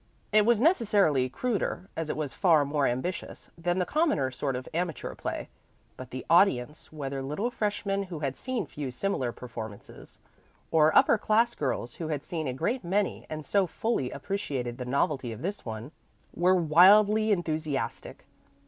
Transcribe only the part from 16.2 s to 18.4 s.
were wildly enthusiastic.